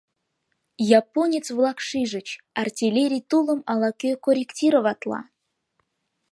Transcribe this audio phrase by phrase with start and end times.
[0.99, 2.27] Японец-влак шижыч:
[2.61, 5.19] артиллерий тулым ала-кӧ корректироватла.